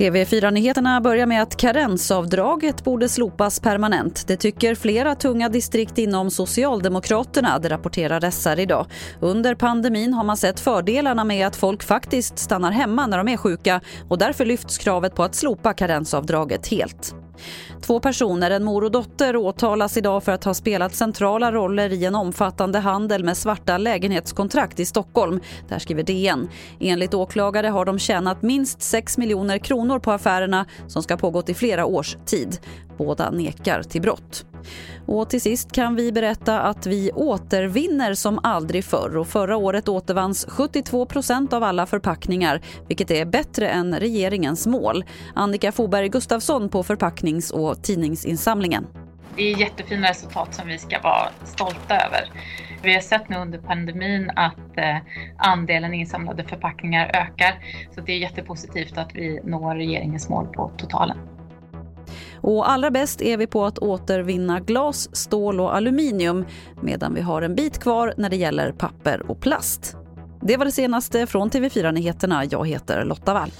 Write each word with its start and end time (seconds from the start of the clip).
TV4-nyheterna 0.00 1.00
börjar 1.00 1.26
med 1.26 1.42
att 1.42 1.56
karensavdraget 1.56 2.84
borde 2.84 3.08
slopas 3.08 3.60
permanent. 3.60 4.24
Det 4.26 4.36
tycker 4.36 4.74
flera 4.74 5.14
tunga 5.14 5.48
distrikt 5.48 5.98
inom 5.98 6.30
Socialdemokraterna, 6.30 7.58
det 7.58 7.68
rapporterar 7.68 8.30
SR 8.30 8.58
idag. 8.58 8.86
Under 9.20 9.54
pandemin 9.54 10.14
har 10.14 10.24
man 10.24 10.36
sett 10.36 10.60
fördelarna 10.60 11.24
med 11.24 11.46
att 11.46 11.56
folk 11.56 11.82
faktiskt 11.82 12.38
stannar 12.38 12.70
hemma 12.70 13.06
när 13.06 13.18
de 13.18 13.28
är 13.28 13.36
sjuka 13.36 13.80
och 14.08 14.18
därför 14.18 14.44
lyfts 14.44 14.78
kravet 14.78 15.14
på 15.14 15.22
att 15.22 15.34
slopa 15.34 15.72
karensavdraget 15.72 16.66
helt. 16.66 17.14
Två 17.80 18.00
personer, 18.00 18.50
en 18.50 18.64
mor 18.64 18.84
och 18.84 18.90
dotter, 18.90 19.36
åtalas 19.36 19.96
idag 19.96 20.24
för 20.24 20.32
att 20.32 20.44
ha 20.44 20.54
spelat 20.54 20.94
centrala 20.94 21.52
roller 21.52 21.92
i 21.92 22.04
en 22.04 22.14
omfattande 22.14 22.78
handel 22.78 23.24
med 23.24 23.36
svarta 23.36 23.78
lägenhetskontrakt 23.78 24.80
i 24.80 24.86
Stockholm. 24.86 25.40
Där 25.68 25.78
skriver 25.78 26.02
DN. 26.02 26.48
Enligt 26.80 27.14
åklagare 27.14 27.66
har 27.66 27.84
de 27.84 27.98
tjänat 27.98 28.42
minst 28.42 28.82
6 28.82 29.18
miljoner 29.18 29.58
kronor 29.58 29.98
på 29.98 30.12
affärerna 30.12 30.66
som 30.88 31.02
ska 31.02 31.14
ha 31.14 31.18
pågått 31.18 31.48
i 31.48 31.54
flera 31.54 31.86
års 31.86 32.16
tid. 32.26 32.58
Båda 32.98 33.30
nekar 33.30 33.82
till 33.82 34.02
brott. 34.02 34.44
Och 35.06 35.30
till 35.30 35.40
sist 35.40 35.72
kan 35.72 35.94
vi 35.94 36.12
berätta 36.12 36.60
att 36.60 36.86
vi 36.86 37.12
återvinner 37.12 38.14
som 38.14 38.40
aldrig 38.42 38.84
förr 38.84 39.16
och 39.16 39.26
förra 39.26 39.56
året 39.56 39.88
återvanns 39.88 40.46
72% 40.46 41.54
av 41.54 41.62
alla 41.62 41.86
förpackningar 41.86 42.60
vilket 42.88 43.10
är 43.10 43.24
bättre 43.24 43.68
än 43.68 44.00
regeringens 44.00 44.66
mål. 44.66 45.04
Annika 45.34 45.72
Foberg 45.72 46.08
Gustafsson 46.08 46.68
på 46.68 46.82
förpacknings 46.82 47.50
och 47.50 47.82
tidningsinsamlingen. 47.82 48.86
Det 49.36 49.52
är 49.52 49.56
jättefina 49.56 50.10
resultat 50.10 50.54
som 50.54 50.68
vi 50.68 50.78
ska 50.78 51.00
vara 51.00 51.28
stolta 51.44 51.94
över. 51.94 52.30
Vi 52.82 52.94
har 52.94 53.00
sett 53.00 53.28
nu 53.28 53.36
under 53.36 53.58
pandemin 53.58 54.30
att 54.36 54.78
eh, 54.78 54.96
andelen 55.36 55.94
insamlade 55.94 56.44
förpackningar 56.44 57.10
ökar 57.14 57.54
så 57.94 58.00
det 58.00 58.12
är 58.12 58.18
jättepositivt 58.18 58.98
att 58.98 59.14
vi 59.14 59.40
når 59.44 59.74
regeringens 59.74 60.28
mål 60.28 60.46
på 60.46 60.70
totalen. 60.76 61.18
Och 62.40 62.70
allra 62.70 62.90
bäst 62.90 63.22
är 63.22 63.36
vi 63.36 63.46
på 63.46 63.64
att 63.64 63.78
återvinna 63.78 64.60
glas, 64.60 65.16
stål 65.16 65.60
och 65.60 65.76
aluminium 65.76 66.44
medan 66.80 67.14
vi 67.14 67.20
har 67.20 67.42
en 67.42 67.54
bit 67.54 67.78
kvar 67.78 68.14
när 68.16 68.30
det 68.30 68.36
gäller 68.36 68.72
papper 68.72 69.30
och 69.30 69.40
plast. 69.40 69.96
Det 70.42 70.56
var 70.56 70.64
det 70.64 70.72
senaste 70.72 71.26
från 71.26 71.50
TV4 71.50 71.92
Nyheterna. 71.92 72.44
Jag 72.44 72.68
heter 72.68 73.04
Lotta 73.04 73.34
Wall. 73.34 73.50